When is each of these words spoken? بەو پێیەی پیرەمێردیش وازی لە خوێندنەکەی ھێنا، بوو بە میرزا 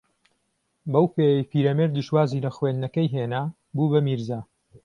بەو 0.91 1.05
پێیەی 1.15 1.47
پیرەمێردیش 1.51 2.07
وازی 2.15 2.43
لە 2.45 2.51
خوێندنەکەی 2.55 3.11
ھێنا، 3.13 3.43
بوو 3.75 3.91
بە 3.93 3.99
میرزا 4.07 4.39